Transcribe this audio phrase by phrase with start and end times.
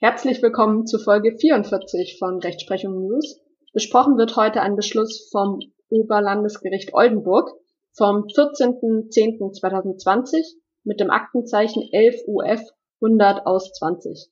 [0.00, 3.40] Herzlich willkommen zu Folge 44 von Rechtsprechung News.
[3.72, 5.58] Besprochen wird heute ein Beschluss vom
[5.88, 7.50] Oberlandesgericht Oldenburg
[7.96, 12.60] vom 14.10.2020 mit dem Aktenzeichen 11 UF
[13.02, 14.28] 100 aus 20.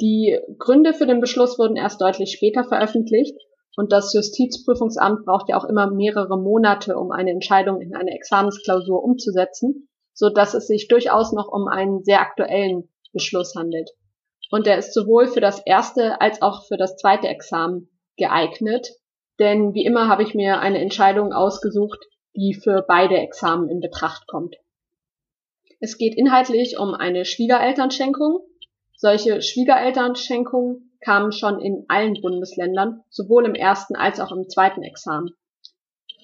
[0.00, 3.38] Die Gründe für den Beschluss wurden erst deutlich später veröffentlicht
[3.76, 9.04] und das Justizprüfungsamt braucht ja auch immer mehrere Monate, um eine Entscheidung in eine Examensklausur
[9.04, 13.90] umzusetzen, so dass es sich durchaus noch um einen sehr aktuellen Beschluss handelt
[14.50, 18.90] und der ist sowohl für das erste als auch für das zweite Examen geeignet.
[19.38, 21.98] Denn wie immer habe ich mir eine Entscheidung ausgesucht,
[22.34, 24.56] die für beide Examen in Betracht kommt.
[25.80, 28.40] Es geht inhaltlich um eine Schwiegerelternschenkung.
[28.96, 35.30] Solche Schwiegerelternschenkungen kamen schon in allen Bundesländern, sowohl im ersten als auch im zweiten Examen.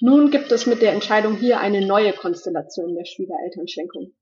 [0.00, 4.14] Nun gibt es mit der Entscheidung hier eine neue Konstellation der Schwiegerelternschenkung.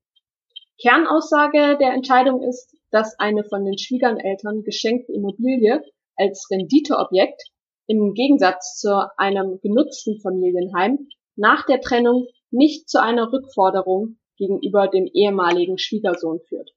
[0.82, 5.82] Kernaussage der Entscheidung ist, dass eine von den Schwiegereltern geschenkte Immobilie
[6.16, 7.42] als Renditeobjekt
[7.86, 15.06] im Gegensatz zu einem genutzten Familienheim nach der Trennung nicht zu einer Rückforderung gegenüber dem
[15.06, 16.70] ehemaligen Schwiegersohn führt.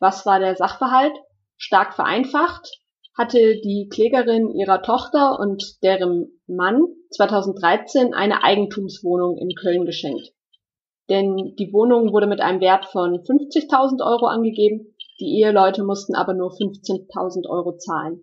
[0.00, 1.14] Was war der Sachverhalt?
[1.56, 2.70] Stark vereinfacht
[3.16, 10.32] hatte die Klägerin ihrer Tochter und deren Mann 2013 eine Eigentumswohnung in Köln geschenkt
[11.12, 16.32] denn die Wohnung wurde mit einem Wert von 50.000 Euro angegeben, die Eheleute mussten aber
[16.32, 18.22] nur 15.000 Euro zahlen.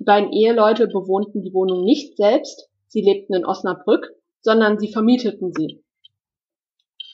[0.00, 5.52] Die beiden Eheleute bewohnten die Wohnung nicht selbst, sie lebten in Osnabrück, sondern sie vermieteten
[5.54, 5.84] sie.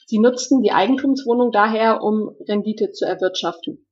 [0.07, 3.85] Sie nutzten die Eigentumswohnung daher, um Rendite zu erwirtschaften.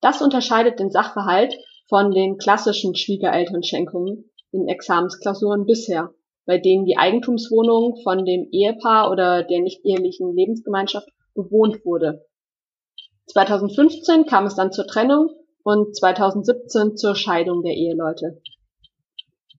[0.00, 6.14] Das unterscheidet den Sachverhalt von den klassischen Schwiegerelternschenkungen in Examensklausuren bisher
[6.50, 12.26] bei denen die Eigentumswohnung von dem Ehepaar oder der nicht ehelichen Lebensgemeinschaft bewohnt wurde.
[13.26, 15.30] 2015 kam es dann zur Trennung
[15.62, 18.42] und 2017 zur Scheidung der Eheleute.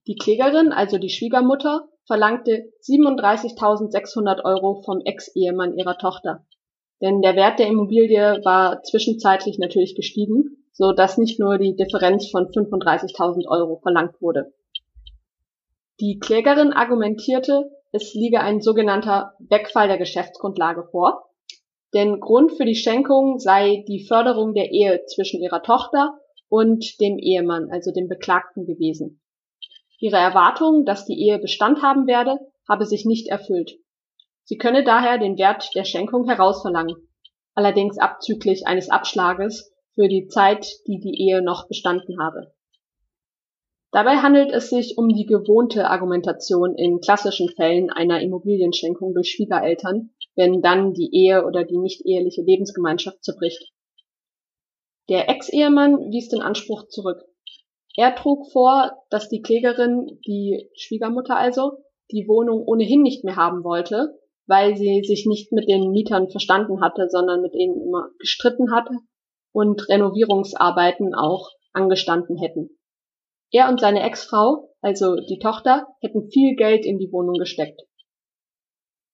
[0.06, 6.44] Die Klägerin, also die Schwiegermutter, verlangte 37.600 Euro vom Ex-Ehemann ihrer Tochter.
[7.00, 12.28] Denn der Wert der Immobilie war zwischenzeitlich natürlich gestiegen, so dass nicht nur die Differenz
[12.28, 14.52] von 35.000 Euro verlangt wurde.
[16.00, 21.30] Die Klägerin argumentierte, es liege ein sogenannter Wegfall der Geschäftsgrundlage vor,
[21.94, 27.18] denn Grund für die Schenkung sei die Förderung der Ehe zwischen ihrer Tochter und dem
[27.18, 29.20] Ehemann, also dem Beklagten gewesen.
[29.98, 32.38] Ihre Erwartung, dass die Ehe Bestand haben werde,
[32.68, 33.78] habe sich nicht erfüllt.
[34.44, 36.96] Sie könne daher den Wert der Schenkung herausverlangen,
[37.54, 42.52] allerdings abzüglich eines Abschlages für die Zeit, die die Ehe noch bestanden habe.
[43.92, 50.10] Dabei handelt es sich um die gewohnte Argumentation in klassischen Fällen einer Immobilienschenkung durch Schwiegereltern,
[50.34, 53.70] wenn dann die Ehe oder die nicht-eheliche Lebensgemeinschaft zerbricht.
[55.10, 57.22] Der Ex-Ehemann wies den Anspruch zurück.
[57.94, 61.72] Er trug vor, dass die Klägerin, die Schwiegermutter also,
[62.10, 66.80] die Wohnung ohnehin nicht mehr haben wollte, weil sie sich nicht mit den Mietern verstanden
[66.80, 68.94] hatte, sondern mit ihnen immer gestritten hatte
[69.52, 72.70] und Renovierungsarbeiten auch angestanden hätten.
[73.52, 77.82] Er und seine Ex-Frau, also die Tochter, hätten viel Geld in die Wohnung gesteckt.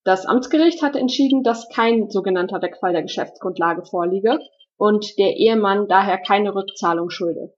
[0.04, 4.38] Das Amtsgericht hatte entschieden, dass kein sogenannter Wegfall der Geschäftsgrundlage vorliege
[4.76, 7.52] und der Ehemann daher keine Rückzahlung schulde.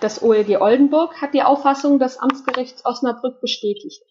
[0.00, 4.02] Das OLG Oldenburg hat die Auffassung des Amtsgerichts Osnabrück bestätigt.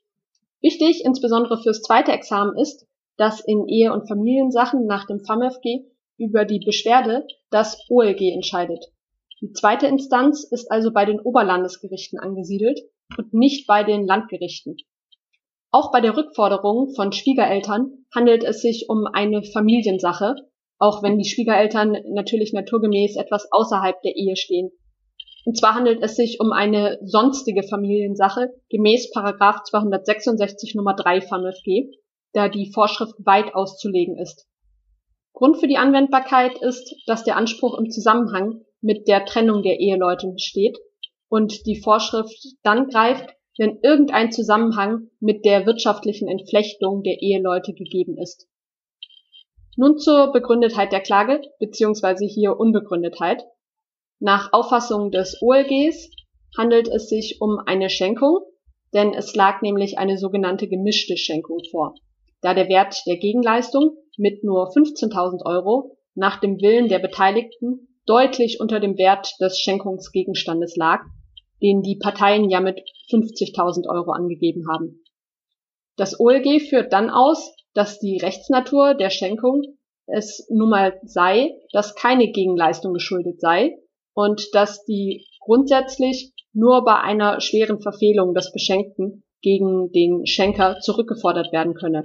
[0.59, 5.85] Wichtig, insbesondere fürs zweite Examen ist, dass in Ehe- und Familiensachen nach dem FAMFG
[6.17, 8.92] über die Beschwerde das OLG entscheidet.
[9.43, 12.79] Die zweite Instanz ist also bei den Oberlandesgerichten angesiedelt
[13.17, 14.77] und nicht bei den Landgerichten.
[15.69, 20.35] Auch bei der Rückforderung von Schwiegereltern handelt es sich um eine Familiensache,
[20.77, 24.71] auch wenn die Schwiegereltern natürlich naturgemäß etwas außerhalb der Ehe stehen.
[25.43, 31.91] Und zwar handelt es sich um eine sonstige Familiensache gemäß Paragraph 266 Nummer 3 FamFG,
[32.31, 34.47] da die Vorschrift weit auszulegen ist.
[35.33, 40.33] Grund für die Anwendbarkeit ist, dass der Anspruch im Zusammenhang mit der Trennung der Eheleute
[40.38, 40.77] steht
[41.30, 48.18] und die Vorschrift dann greift, wenn irgendein Zusammenhang mit der wirtschaftlichen Entflechtung der Eheleute gegeben
[48.18, 48.47] ist.
[49.77, 52.27] Nun zur Begründetheit der Klage bzw.
[52.27, 53.44] hier Unbegründetheit.
[54.19, 56.12] Nach Auffassung des OLGs
[56.57, 58.39] handelt es sich um eine Schenkung,
[58.94, 61.95] denn es lag nämlich eine sogenannte gemischte Schenkung vor,
[62.41, 68.59] da der Wert der Gegenleistung mit nur 15.000 Euro nach dem Willen der Beteiligten deutlich
[68.59, 71.01] unter dem Wert des Schenkungsgegenstandes lag,
[71.61, 75.03] den die Parteien ja mit 50.000 Euro angegeben haben.
[75.95, 79.61] Das OLG führt dann aus, dass die Rechtsnatur der Schenkung
[80.05, 83.77] es nun mal sei, dass keine Gegenleistung geschuldet sei
[84.13, 91.51] und dass die grundsätzlich nur bei einer schweren Verfehlung des Beschenkten gegen den Schenker zurückgefordert
[91.51, 92.03] werden könne.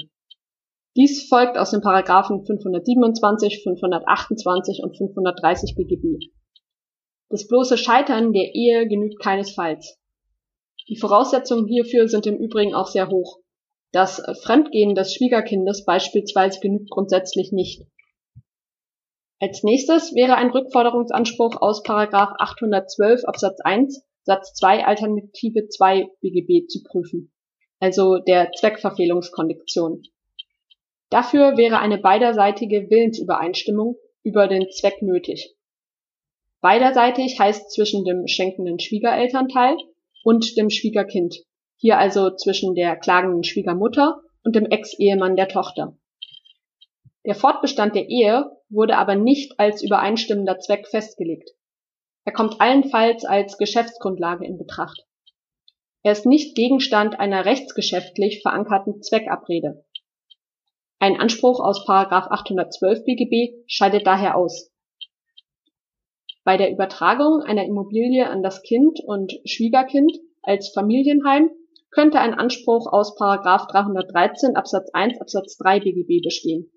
[0.98, 6.18] Dies folgt aus den Paragraphen 527, 528 und 530 BGB.
[7.28, 9.96] Das bloße Scheitern der Ehe genügt keinesfalls.
[10.88, 13.38] Die Voraussetzungen hierfür sind im Übrigen auch sehr hoch.
[13.92, 17.86] Das Fremdgehen des Schwiegerkindes beispielsweise genügt grundsätzlich nicht.
[19.38, 26.66] Als nächstes wäre ein Rückforderungsanspruch aus Paragraph 812 Absatz 1 Satz 2 Alternative 2 BGB
[26.66, 27.32] zu prüfen,
[27.78, 30.02] also der Zweckverfehlungskondition.
[31.10, 35.54] Dafür wäre eine beiderseitige Willensübereinstimmung über den Zweck nötig.
[36.60, 39.76] Beiderseitig heißt zwischen dem schenkenden Schwiegerelternteil
[40.24, 41.36] und dem Schwiegerkind,
[41.76, 45.96] hier also zwischen der klagenden Schwiegermutter und dem Ex-Ehemann der Tochter.
[47.24, 51.50] Der Fortbestand der Ehe wurde aber nicht als übereinstimmender Zweck festgelegt.
[52.24, 55.06] Er kommt allenfalls als Geschäftsgrundlage in Betracht.
[56.02, 59.84] Er ist nicht Gegenstand einer rechtsgeschäftlich verankerten Zweckabrede.
[60.98, 64.70] Ein Anspruch aus 812 BGB scheidet daher aus.
[66.44, 70.12] Bei der Übertragung einer Immobilie an das Kind und Schwiegerkind
[70.42, 71.50] als Familienheim
[71.90, 76.70] könnte ein Anspruch aus 313 Absatz 1 Absatz 3 BGB bestehen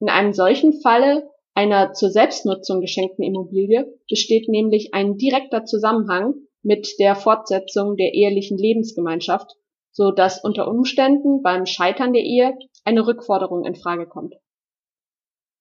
[0.00, 6.98] in einem solchen Falle einer zur Selbstnutzung geschenkten Immobilie besteht nämlich ein direkter Zusammenhang mit
[6.98, 9.52] der Fortsetzung der ehelichen Lebensgemeinschaft,
[9.96, 14.34] so dass unter Umständen beim Scheitern der Ehe eine Rückforderung in Frage kommt.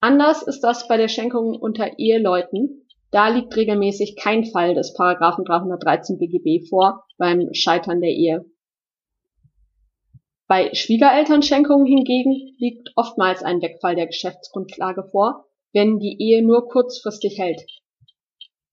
[0.02, 2.86] Anders ist das bei der Schenkung unter Eheleuten.
[3.12, 8.46] Da liegt regelmäßig kein Fall des Paragraphen 313 BGB vor beim Scheitern der Ehe.
[10.48, 17.40] Bei Schwiegerelternschenkungen hingegen liegt oftmals ein Wegfall der Geschäftsgrundlage vor, wenn die Ehe nur kurzfristig
[17.40, 17.62] hält.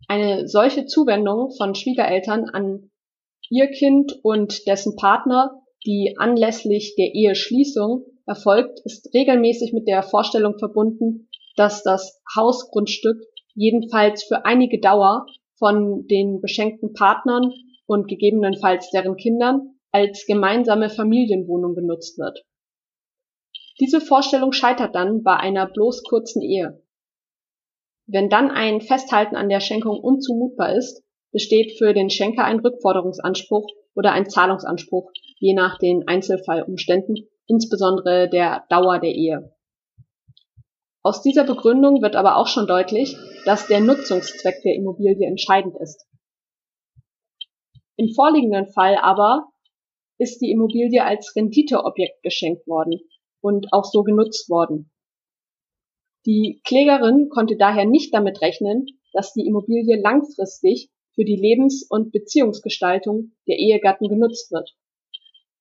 [0.09, 2.91] Eine solche Zuwendung von Schwiegereltern an
[3.53, 10.59] ihr Kind und dessen Partner, die anlässlich der Eheschließung erfolgt, ist regelmäßig mit der Vorstellung
[10.59, 13.21] verbunden, dass das Hausgrundstück
[13.55, 15.27] jedenfalls für einige Dauer
[15.59, 17.53] von den beschenkten Partnern
[17.85, 22.47] und gegebenenfalls deren Kindern als gemeinsame Familienwohnung genutzt wird.
[23.81, 26.83] Diese Vorstellung scheitert dann bei einer bloß kurzen Ehe.
[28.07, 31.03] Wenn dann ein Festhalten an der Schenkung unzumutbar ist,
[31.33, 38.65] besteht für den Schenker ein Rückforderungsanspruch oder ein Zahlungsanspruch, je nach den Einzelfallumständen, insbesondere der
[38.69, 39.55] Dauer der Ehe.
[41.03, 46.07] Aus dieser Begründung wird aber auch schon deutlich, dass der Nutzungszweck der Immobilie entscheidend ist.
[47.97, 49.49] Im vorliegenden Fall aber
[50.19, 53.01] ist die Immobilie als Renditeobjekt geschenkt worden
[53.41, 54.91] und auch so genutzt worden.
[56.25, 62.13] Die Klägerin konnte daher nicht damit rechnen, dass die Immobilie langfristig für die Lebens- und
[62.13, 64.75] Beziehungsgestaltung der Ehegatten genutzt wird.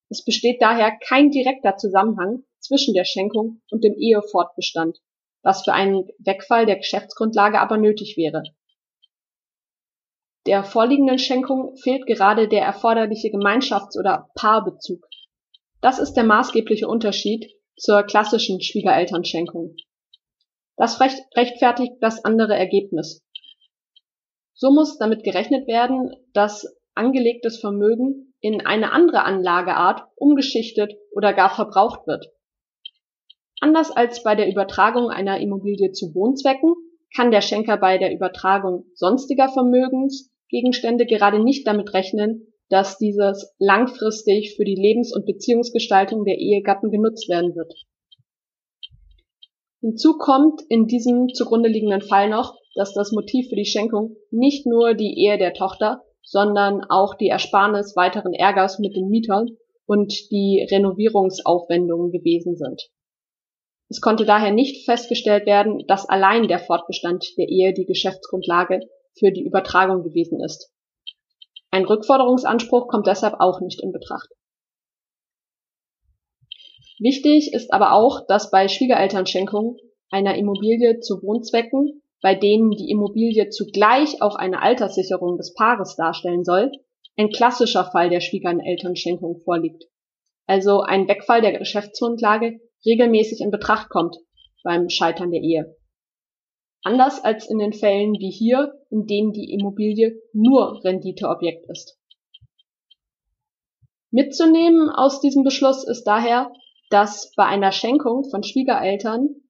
[0.10, 5.00] Es besteht daher kein direkter Zusammenhang zwischen der Schenkung und dem Ehefortbestand,
[5.42, 8.44] was für einen Wegfall der Geschäftsgrundlage aber nötig wäre.
[10.48, 15.08] Der vorliegenden Schenkung fehlt gerade der erforderliche Gemeinschafts oder Paarbezug.
[15.82, 19.76] Das ist der maßgebliche Unterschied zur klassischen Schwiegerelternschenkung.
[20.78, 23.24] Das rechtfertigt das andere Ergebnis.
[24.62, 31.50] So muss damit gerechnet werden, dass angelegtes Vermögen in eine andere Anlageart umgeschichtet oder gar
[31.50, 32.28] verbraucht wird.
[33.60, 36.76] Anders als bei der Übertragung einer Immobilie zu Wohnzwecken
[37.16, 43.56] kann der Schenker bei der Übertragung sonstiger Vermögens Gegenstände gerade nicht damit rechnen, dass dieses
[43.58, 47.74] langfristig für die Lebens- und Beziehungsgestaltung der Ehegatten genutzt werden wird.
[49.80, 54.66] Hinzu kommt in diesem zugrunde liegenden Fall noch, dass das Motiv für die Schenkung nicht
[54.66, 60.14] nur die Ehe der Tochter, sondern auch die Ersparnis weiteren Ärgers mit den Mietern und
[60.32, 62.90] die Renovierungsaufwendungen gewesen sind.
[63.90, 68.80] Es konnte daher nicht festgestellt werden, dass allein der Fortbestand der Ehe die Geschäftsgrundlage
[69.20, 70.72] für die Übertragung gewesen ist.
[71.72, 74.30] Ein Rückforderungsanspruch kommt deshalb auch nicht in Betracht.
[77.00, 79.78] Wichtig ist aber auch, dass bei Schwiegerelternschenkungen
[80.10, 86.44] einer Immobilie zu Wohnzwecken, bei denen die Immobilie zugleich auch eine Alterssicherung des Paares darstellen
[86.44, 86.72] soll,
[87.18, 89.86] ein klassischer Fall der Schwiegerelternschenkung vorliegt.
[90.46, 94.18] Also ein Wegfall der Geschäftsgrundlage regelmäßig in Betracht kommt
[94.64, 95.76] beim Scheitern der Ehe.
[96.84, 101.98] Anders als in den Fällen wie hier, in denen die Immobilie nur Renditeobjekt ist.
[104.10, 106.52] Mitzunehmen aus diesem Beschluss ist daher,
[106.90, 109.41] dass bei einer Schenkung von Schwiegereltern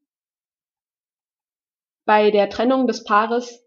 [2.12, 3.66] bei der Trennung des Paares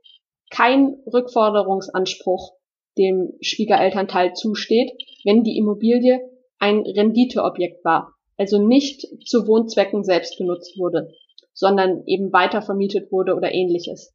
[0.50, 2.52] kein Rückforderungsanspruch
[2.98, 4.92] dem Schwiegerelternteil zusteht,
[5.24, 6.20] wenn die Immobilie
[6.58, 11.10] ein Renditeobjekt war, also nicht zu Wohnzwecken selbst genutzt wurde,
[11.54, 14.14] sondern eben weiter vermietet wurde oder ähnliches.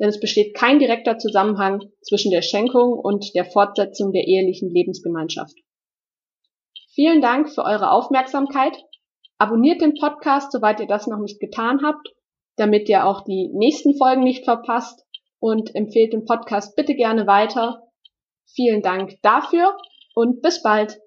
[0.00, 5.54] Denn es besteht kein direkter Zusammenhang zwischen der Schenkung und der Fortsetzung der ehelichen Lebensgemeinschaft.
[6.96, 8.76] Vielen Dank für eure Aufmerksamkeit.
[9.38, 12.08] Abonniert den Podcast, soweit ihr das noch nicht getan habt,
[12.60, 15.06] damit ihr auch die nächsten Folgen nicht verpasst
[15.38, 17.82] und empfehlt den Podcast bitte gerne weiter.
[18.54, 19.76] Vielen Dank dafür
[20.14, 21.00] und bis bald.